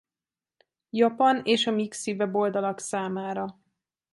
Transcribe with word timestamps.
Japan 0.91 1.41
és 1.43 1.67
a 1.67 1.71
mixi 1.71 2.11
weboldalak 2.11 2.79
számára. 2.79 3.59